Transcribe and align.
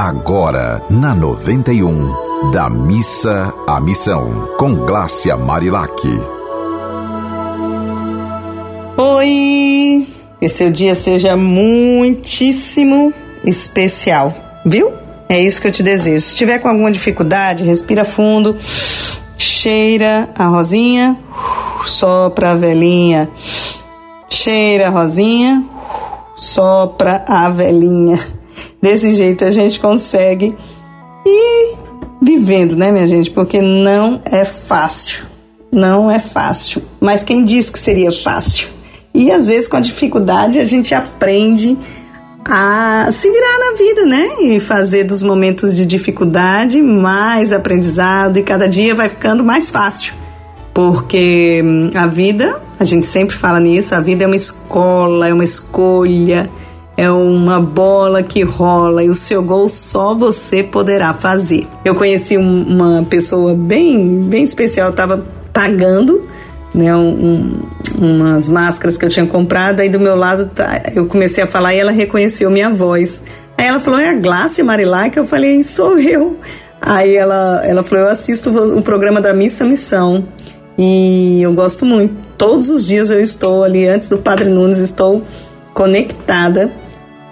Agora, 0.00 0.80
na 0.88 1.12
91, 1.12 2.52
da 2.52 2.70
missa 2.70 3.52
à 3.66 3.80
missão, 3.80 4.46
com 4.56 4.72
Glácia 4.72 5.36
Marilac. 5.36 5.90
Oi! 8.96 10.06
Que 10.38 10.48
seu 10.48 10.70
dia 10.70 10.94
seja 10.94 11.36
muitíssimo 11.36 13.12
especial, 13.44 14.32
viu? 14.64 14.92
É 15.28 15.42
isso 15.42 15.60
que 15.60 15.66
eu 15.66 15.72
te 15.72 15.82
desejo. 15.82 16.24
Se 16.24 16.36
tiver 16.36 16.60
com 16.60 16.68
alguma 16.68 16.92
dificuldade, 16.92 17.64
respira 17.64 18.04
fundo, 18.04 18.56
cheira 19.36 20.30
a 20.38 20.46
rosinha, 20.46 21.18
sopra 21.84 22.52
a 22.52 22.54
velhinha, 22.54 23.28
cheira 24.28 24.86
a 24.86 24.90
rosinha, 24.90 25.66
sopra 26.36 27.24
a 27.26 27.48
velhinha. 27.48 28.37
Desse 28.80 29.12
jeito 29.14 29.44
a 29.44 29.50
gente 29.50 29.80
consegue 29.80 30.56
ir 31.26 31.76
vivendo, 32.22 32.76
né, 32.76 32.90
minha 32.92 33.06
gente? 33.06 33.30
Porque 33.30 33.60
não 33.60 34.20
é 34.24 34.44
fácil. 34.44 35.26
Não 35.72 36.10
é 36.10 36.18
fácil. 36.18 36.82
Mas 37.00 37.22
quem 37.22 37.44
disse 37.44 37.72
que 37.72 37.78
seria 37.78 38.10
fácil? 38.10 38.68
E 39.12 39.30
às 39.30 39.48
vezes 39.48 39.68
com 39.68 39.76
a 39.76 39.80
dificuldade 39.80 40.58
a 40.60 40.64
gente 40.64 40.94
aprende 40.94 41.76
a 42.50 43.08
se 43.12 43.30
virar 43.30 43.58
na 43.58 43.76
vida, 43.76 44.06
né? 44.06 44.28
E 44.40 44.60
fazer 44.60 45.04
dos 45.04 45.22
momentos 45.22 45.74
de 45.74 45.84
dificuldade 45.84 46.80
mais 46.80 47.52
aprendizado 47.52 48.38
e 48.38 48.42
cada 48.42 48.66
dia 48.66 48.94
vai 48.94 49.08
ficando 49.08 49.44
mais 49.44 49.70
fácil. 49.70 50.14
Porque 50.72 51.60
hum, 51.62 51.90
a 51.94 52.06
vida, 52.06 52.60
a 52.78 52.84
gente 52.84 53.04
sempre 53.04 53.36
fala 53.36 53.60
nisso, 53.60 53.94
a 53.94 54.00
vida 54.00 54.24
é 54.24 54.26
uma 54.26 54.36
escola, 54.36 55.28
é 55.28 55.34
uma 55.34 55.44
escolha, 55.44 56.48
é 56.98 57.08
uma 57.08 57.60
bola 57.60 58.24
que 58.24 58.42
rola 58.42 59.04
e 59.04 59.08
o 59.08 59.14
seu 59.14 59.40
gol 59.40 59.68
só 59.68 60.16
você 60.16 60.64
poderá 60.64 61.14
fazer. 61.14 61.64
Eu 61.84 61.94
conheci 61.94 62.36
uma 62.36 63.06
pessoa 63.08 63.54
bem, 63.54 64.22
bem 64.22 64.42
especial, 64.42 64.90
estava 64.90 65.24
pagando 65.52 66.26
né, 66.74 66.92
um, 66.96 67.60
umas 67.96 68.48
máscaras 68.48 68.98
que 68.98 69.04
eu 69.04 69.08
tinha 69.08 69.24
comprado, 69.24 69.78
aí 69.78 69.88
do 69.88 70.00
meu 70.00 70.16
lado 70.16 70.46
tá, 70.46 70.82
eu 70.92 71.06
comecei 71.06 71.44
a 71.44 71.46
falar 71.46 71.72
e 71.72 71.78
ela 71.78 71.92
reconheceu 71.92 72.50
minha 72.50 72.68
voz. 72.68 73.22
Aí 73.56 73.68
ela 73.68 73.78
falou, 73.78 74.00
é 74.00 74.08
a 74.08 74.14
Glácia 74.14 74.64
Marilá? 74.64 75.08
Que 75.08 75.20
eu 75.20 75.24
falei, 75.24 75.62
sou 75.62 75.96
eu. 76.00 76.36
Aí 76.82 77.14
ela, 77.14 77.62
ela 77.64 77.84
falou, 77.84 78.06
eu 78.06 78.10
assisto 78.10 78.50
o 78.76 78.82
programa 78.82 79.20
da 79.20 79.32
Missa 79.32 79.64
Missão 79.64 80.26
e 80.76 81.40
eu 81.42 81.52
gosto 81.52 81.86
muito. 81.86 82.12
Todos 82.36 82.68
os 82.70 82.84
dias 82.84 83.08
eu 83.12 83.20
estou 83.20 83.62
ali, 83.62 83.86
antes 83.86 84.08
do 84.08 84.18
Padre 84.18 84.48
Nunes, 84.48 84.78
estou 84.78 85.22
conectada 85.72 86.72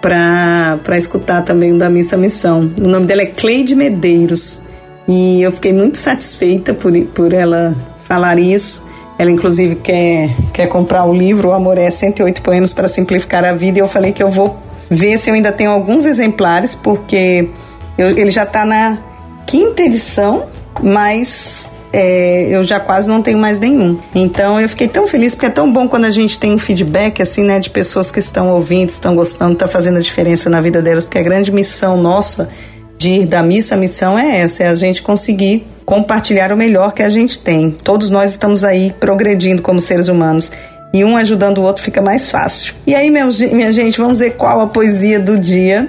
para 0.01 0.97
escutar 0.97 1.43
também 1.43 1.77
da 1.77 1.89
Missa 1.89 2.17
Missão. 2.17 2.71
O 2.79 2.87
nome 2.87 3.05
dela 3.05 3.21
é 3.21 3.25
Cleide 3.25 3.75
Medeiros 3.75 4.61
e 5.07 5.41
eu 5.41 5.51
fiquei 5.51 5.73
muito 5.73 5.97
satisfeita 5.97 6.73
por, 6.73 6.93
por 7.07 7.33
ela 7.33 7.75
falar 8.03 8.37
isso. 8.37 8.85
Ela, 9.19 9.31
inclusive, 9.31 9.75
quer, 9.75 10.29
quer 10.53 10.67
comprar 10.67 11.03
o 11.05 11.13
livro 11.13 11.49
O 11.49 11.51
Amor 11.51 11.77
é 11.77 11.89
108 11.89 12.41
Poemas 12.41 12.71
para 12.71 12.87
Simplificar 12.87 13.43
a 13.43 13.53
Vida 13.53 13.79
e 13.79 13.81
eu 13.81 13.87
falei 13.87 14.11
que 14.11 14.21
eu 14.21 14.29
vou 14.29 14.57
ver 14.89 15.17
se 15.17 15.29
eu 15.29 15.33
ainda 15.33 15.51
tenho 15.51 15.71
alguns 15.71 16.05
exemplares, 16.05 16.75
porque 16.75 17.49
eu, 17.97 18.09
ele 18.09 18.31
já 18.31 18.43
está 18.43 18.63
na 18.63 18.99
quinta 19.45 19.81
edição, 19.81 20.45
mas 20.81 21.67
é, 21.93 22.47
eu 22.49 22.63
já 22.63 22.79
quase 22.79 23.09
não 23.09 23.21
tenho 23.21 23.37
mais 23.37 23.59
nenhum. 23.59 23.99
Então 24.13 24.59
eu 24.59 24.67
fiquei 24.69 24.87
tão 24.87 25.07
feliz 25.07 25.33
porque 25.33 25.47
é 25.47 25.49
tão 25.49 25.71
bom 25.71 25.87
quando 25.87 26.05
a 26.05 26.11
gente 26.11 26.39
tem 26.39 26.53
um 26.53 26.57
feedback 26.57 27.21
assim, 27.21 27.43
né, 27.43 27.59
de 27.59 27.69
pessoas 27.69 28.11
que 28.11 28.19
estão 28.19 28.49
ouvindo, 28.49 28.89
estão 28.89 29.15
gostando, 29.15 29.53
está 29.53 29.67
fazendo 29.67 29.97
a 29.97 30.01
diferença 30.01 30.49
na 30.49 30.61
vida 30.61 30.81
delas, 30.81 31.03
porque 31.05 31.17
a 31.17 31.23
grande 31.23 31.51
missão 31.51 31.97
nossa 31.97 32.49
de 32.97 33.11
ir 33.11 33.25
da 33.25 33.43
missa 33.43 33.75
à 33.75 33.77
missão 33.77 34.17
é 34.17 34.39
essa, 34.39 34.63
é 34.63 34.67
a 34.67 34.75
gente 34.75 35.01
conseguir 35.01 35.65
compartilhar 35.85 36.51
o 36.51 36.57
melhor 36.57 36.93
que 36.93 37.03
a 37.03 37.09
gente 37.09 37.37
tem. 37.39 37.71
Todos 37.71 38.09
nós 38.09 38.31
estamos 38.31 38.63
aí 38.63 38.93
progredindo 38.99 39.61
como 39.61 39.79
seres 39.79 40.07
humanos. 40.07 40.51
E 40.93 41.03
um 41.03 41.15
ajudando 41.15 41.59
o 41.59 41.63
outro 41.63 41.83
fica 41.83 42.01
mais 42.01 42.31
fácil. 42.31 42.73
E 42.85 42.95
aí, 42.95 43.09
minha 43.11 43.71
gente, 43.71 43.99
vamos 43.99 44.19
ver 44.19 44.31
qual 44.31 44.61
a 44.61 44.67
poesia 44.67 45.19
do 45.19 45.37
dia 45.37 45.87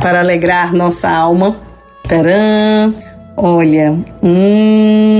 para 0.00 0.20
alegrar 0.20 0.74
nossa 0.74 1.08
alma. 1.08 1.56
Tcharam! 2.08 3.10
Olha, 3.36 3.96
hum, 4.22 5.19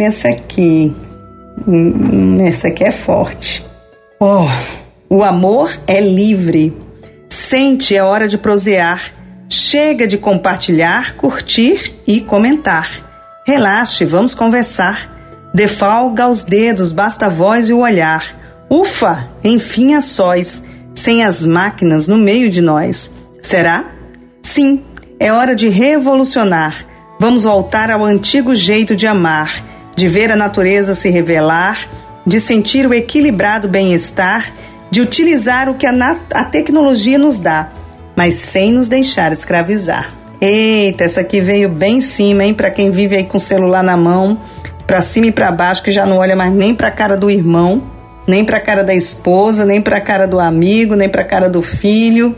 olha 0.00 0.06
essa 0.06 0.28
aqui. 0.30 0.94
Hum, 1.68 2.40
essa 2.40 2.68
aqui 2.68 2.84
é 2.84 2.90
forte. 2.90 3.64
Oh, 4.18 4.48
o 5.10 5.22
amor 5.22 5.70
é 5.86 6.00
livre. 6.00 6.74
Sente, 7.28 7.94
é 7.94 8.02
hora 8.02 8.26
de 8.26 8.38
prosear. 8.38 9.12
Chega 9.48 10.06
de 10.06 10.16
compartilhar, 10.16 11.16
curtir 11.16 11.94
e 12.06 12.20
comentar. 12.20 12.88
Relaxe, 13.46 14.04
vamos 14.06 14.34
conversar. 14.34 15.50
Defalga 15.52 16.28
os 16.28 16.44
dedos, 16.44 16.92
basta 16.92 17.26
a 17.26 17.28
voz 17.28 17.68
e 17.68 17.72
o 17.72 17.80
olhar. 17.80 18.38
Ufa, 18.70 19.28
enfim 19.42 19.94
a 19.94 20.00
sós, 20.00 20.64
sem 20.94 21.24
as 21.24 21.44
máquinas 21.44 22.06
no 22.06 22.16
meio 22.16 22.48
de 22.48 22.62
nós. 22.62 23.10
Será? 23.42 23.90
Sim, 24.42 24.82
é 25.18 25.32
hora 25.32 25.54
de 25.54 25.68
revolucionar. 25.68 26.86
Vamos 27.18 27.42
voltar 27.42 27.90
ao 27.90 28.04
antigo 28.04 28.54
jeito 28.54 28.94
de 28.94 29.06
amar, 29.06 29.69
de 30.00 30.08
ver 30.08 30.32
a 30.32 30.36
natureza 30.36 30.94
se 30.94 31.10
revelar, 31.10 31.86
de 32.26 32.40
sentir 32.40 32.86
o 32.86 32.94
equilibrado 32.94 33.68
bem-estar, 33.68 34.50
de 34.90 35.02
utilizar 35.02 35.68
o 35.68 35.74
que 35.74 35.86
a, 35.86 36.16
a 36.32 36.42
tecnologia 36.42 37.18
nos 37.18 37.38
dá, 37.38 37.68
mas 38.16 38.36
sem 38.36 38.72
nos 38.72 38.88
deixar 38.88 39.30
escravizar. 39.30 40.10
Eita, 40.40 41.04
essa 41.04 41.20
aqui 41.20 41.42
veio 41.42 41.68
bem 41.68 41.98
em 41.98 42.00
cima, 42.00 42.44
hein? 42.44 42.54
Para 42.54 42.70
quem 42.70 42.90
vive 42.90 43.14
aí 43.14 43.24
com 43.24 43.36
o 43.36 43.40
celular 43.40 43.82
na 43.82 43.94
mão, 43.94 44.40
para 44.86 45.02
cima 45.02 45.26
e 45.26 45.32
para 45.32 45.52
baixo, 45.52 45.82
que 45.82 45.92
já 45.92 46.06
não 46.06 46.16
olha 46.16 46.34
mais 46.34 46.50
nem 46.50 46.74
para 46.74 46.88
a 46.88 46.90
cara 46.90 47.14
do 47.14 47.30
irmão, 47.30 47.82
nem 48.26 48.42
para 48.42 48.56
a 48.56 48.60
cara 48.60 48.82
da 48.82 48.94
esposa, 48.94 49.66
nem 49.66 49.82
para 49.82 49.98
a 49.98 50.00
cara 50.00 50.26
do 50.26 50.40
amigo, 50.40 50.94
nem 50.94 51.10
para 51.10 51.20
a 51.20 51.26
cara 51.26 51.50
do 51.50 51.60
filho. 51.60 52.34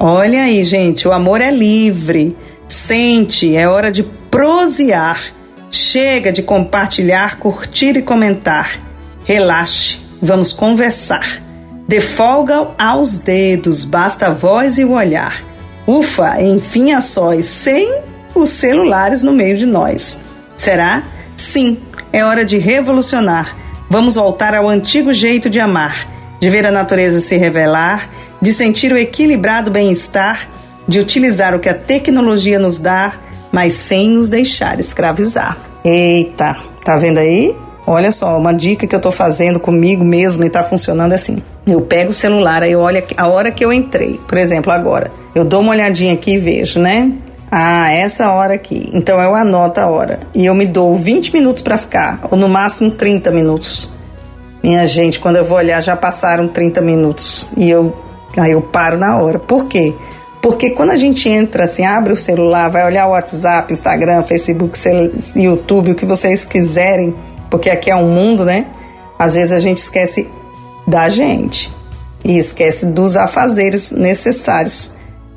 Olha 0.00 0.42
aí, 0.42 0.64
gente, 0.64 1.06
o 1.06 1.12
amor 1.12 1.40
é 1.40 1.52
livre. 1.52 2.36
Sente, 2.66 3.56
é 3.56 3.68
hora 3.68 3.92
de 3.92 4.02
prosear. 4.02 5.39
Chega 5.70 6.32
de 6.32 6.42
compartilhar, 6.42 7.38
curtir 7.38 7.96
e 7.96 8.02
comentar. 8.02 8.78
Relaxe, 9.24 9.98
vamos 10.20 10.52
conversar. 10.52 11.42
Dê 11.86 12.00
folga 12.00 12.68
aos 12.78 13.18
dedos, 13.18 13.84
basta 13.84 14.28
a 14.28 14.30
voz 14.30 14.78
e 14.78 14.84
o 14.84 14.92
olhar. 14.92 15.42
Ufa, 15.86 16.40
enfim 16.40 16.92
a 16.92 17.00
sós, 17.00 17.46
sem 17.46 17.88
os 18.34 18.50
celulares 18.50 19.22
no 19.22 19.32
meio 19.32 19.56
de 19.56 19.66
nós. 19.66 20.20
Será? 20.56 21.02
Sim, 21.36 21.78
é 22.12 22.24
hora 22.24 22.44
de 22.44 22.58
revolucionar. 22.58 23.56
Vamos 23.88 24.14
voltar 24.14 24.54
ao 24.54 24.68
antigo 24.68 25.12
jeito 25.12 25.50
de 25.50 25.58
amar, 25.58 26.06
de 26.40 26.48
ver 26.48 26.66
a 26.66 26.70
natureza 26.70 27.20
se 27.20 27.36
revelar 27.36 28.08
de 28.40 28.52
sentir 28.52 28.92
o 28.92 28.98
equilibrado 28.98 29.70
bem-estar, 29.70 30.48
de 30.88 30.98
utilizar 30.98 31.54
o 31.54 31.60
que 31.60 31.68
a 31.68 31.74
tecnologia 31.74 32.58
nos 32.58 32.80
dá, 32.80 33.12
mas 33.52 33.74
sem 33.74 34.10
nos 34.10 34.28
deixar 34.28 34.78
escravizar. 34.78 35.56
Eita, 35.84 36.56
tá 36.84 36.96
vendo 36.96 37.18
aí? 37.18 37.54
Olha 37.86 38.12
só, 38.12 38.38
uma 38.38 38.52
dica 38.52 38.86
que 38.86 38.94
eu 38.94 39.00
tô 39.00 39.10
fazendo 39.10 39.58
comigo 39.58 40.04
mesmo 40.04 40.44
e 40.44 40.50
tá 40.50 40.62
funcionando 40.62 41.12
assim. 41.12 41.42
Eu 41.66 41.80
pego 41.80 42.10
o 42.10 42.14
celular, 42.14 42.62
aí 42.62 42.76
olha 42.76 43.02
a 43.16 43.28
hora 43.28 43.50
que 43.50 43.64
eu 43.64 43.72
entrei. 43.72 44.20
Por 44.28 44.38
exemplo, 44.38 44.72
agora. 44.72 45.10
Eu 45.34 45.44
dou 45.44 45.60
uma 45.60 45.72
olhadinha 45.72 46.12
aqui 46.12 46.32
e 46.32 46.38
vejo, 46.38 46.78
né? 46.78 47.12
Ah, 47.50 47.92
essa 47.92 48.30
hora 48.30 48.54
aqui. 48.54 48.88
Então 48.92 49.20
eu 49.20 49.34
anoto 49.34 49.80
a 49.80 49.86
hora. 49.86 50.20
E 50.34 50.46
eu 50.46 50.54
me 50.54 50.66
dou 50.66 50.94
20 50.94 51.32
minutos 51.32 51.62
para 51.62 51.76
ficar, 51.76 52.20
ou 52.30 52.38
no 52.38 52.48
máximo 52.48 52.90
30 52.90 53.30
minutos. 53.30 53.92
Minha 54.62 54.86
gente, 54.86 55.18
quando 55.18 55.36
eu 55.36 55.44
vou 55.44 55.58
olhar, 55.58 55.80
já 55.80 55.96
passaram 55.96 56.46
30 56.46 56.80
minutos. 56.80 57.48
E 57.56 57.68
eu 57.68 57.96
Aí 58.38 58.52
eu 58.52 58.62
paro 58.62 58.98
na 58.98 59.16
hora. 59.16 59.38
Por 59.38 59.66
quê? 59.66 59.94
Porque 60.40 60.70
quando 60.70 60.90
a 60.90 60.96
gente 60.96 61.28
entra 61.28 61.64
assim, 61.64 61.84
abre 61.84 62.12
o 62.12 62.16
celular, 62.16 62.70
vai 62.70 62.84
olhar 62.84 63.06
o 63.06 63.10
WhatsApp, 63.10 63.72
Instagram, 63.72 64.22
Facebook, 64.22 64.78
YouTube, 65.36 65.92
o 65.92 65.94
que 65.94 66.06
vocês 66.06 66.44
quiserem, 66.44 67.14
porque 67.50 67.68
aqui 67.68 67.90
é 67.90 67.96
um 67.96 68.08
mundo, 68.08 68.44
né? 68.44 68.66
Às 69.18 69.34
vezes 69.34 69.52
a 69.52 69.60
gente 69.60 69.78
esquece 69.78 70.28
da 70.86 71.08
gente 71.08 71.70
e 72.24 72.38
esquece 72.38 72.86
dos 72.86 73.16
afazeres 73.16 73.92
necessários, 73.92 74.92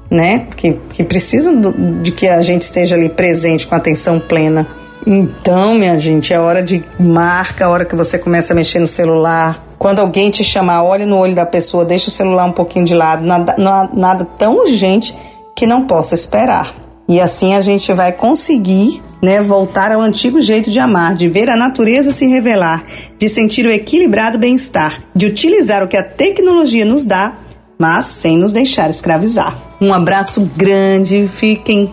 né? 0.10 0.48
Que, 0.56 0.80
que 0.92 1.04
precisam 1.04 1.60
do, 1.60 1.74
de 2.02 2.12
que 2.12 2.28
a 2.28 2.42
gente 2.42 2.62
esteja 2.62 2.96
ali 2.96 3.10
presente 3.10 3.68
com 3.68 3.76
atenção 3.76 4.22
plena. 4.22 4.68
Então, 5.06 5.76
minha 5.76 6.00
gente, 6.00 6.34
é 6.34 6.40
hora 6.40 6.64
de 6.64 6.82
marca, 6.98 7.66
a 7.66 7.70
hora 7.70 7.84
que 7.84 7.96
você 7.96 8.18
começa 8.18 8.54
a 8.54 8.56
mexer 8.56 8.80
no 8.80 8.88
celular, 8.88 9.63
quando 9.78 10.00
alguém 10.00 10.32
te 10.32 10.44
chamar, 10.44 10.84
olhe 10.84 11.06
no 11.06 11.18
olho 11.18 11.36
da 11.36 11.46
pessoa, 11.46 11.86
deixa 11.86 12.08
o 12.08 12.12
celular 12.12 12.46
um 12.46 12.52
pouquinho 12.52 12.86
de 12.86 12.94
lado, 12.94 13.26
nada, 13.26 13.56
nada 13.94 14.26
tão 14.38 14.58
urgente 14.58 15.16
que 15.56 15.68
não 15.68 15.86
possa 15.86 16.16
esperar. 16.16 16.74
E 17.08 17.20
assim 17.20 17.54
a 17.54 17.62
gente 17.62 17.92
vai 17.94 18.12
conseguir 18.12 19.02
né, 19.22 19.42
voltar 19.42 19.92
ao 19.92 20.02
antigo 20.02 20.42
jeito 20.42 20.70
de 20.70 20.80
amar, 20.80 21.16
de 21.16 21.28
ver 21.28 21.50
a 21.50 21.56
natureza 21.56 22.12
se 22.12 22.26
revelar, 22.26 22.84
de 23.18 23.30
sentir 23.30 23.66
o 23.66 23.72
equilibrado 23.72 24.38
bem-estar, 24.38 25.00
de 25.16 25.26
utilizar 25.26 25.84
o 25.84 25.88
que 25.88 25.96
a 25.96 26.04
tecnologia 26.04 26.86
nos 26.86 27.06
dá, 27.06 27.34
mas 27.78 28.06
sem 28.06 28.38
nos 28.38 28.52
deixar 28.52 28.90
escravizar. 28.90 29.58
Um 29.80 29.94
abraço 29.94 30.50
grande, 30.56 31.28
fiquem 31.28 31.90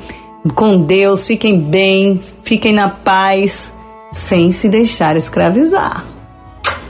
com 0.54 0.80
Deus, 0.82 1.26
fiquem 1.26 1.58
bem, 1.58 2.20
fiquem 2.42 2.72
na 2.72 2.88
paz, 2.88 3.72
sem 4.12 4.52
se 4.52 4.68
deixar 4.68 5.16
escravizar. 5.16 6.19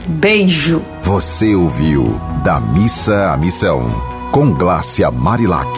Beijo! 0.06 0.82
Você 1.02 1.54
ouviu 1.54 2.20
Da 2.44 2.58
Missa 2.58 3.32
à 3.32 3.36
Missão, 3.36 3.88
com 4.32 4.52
Glácia 4.52 5.10
Marilac. 5.10 5.68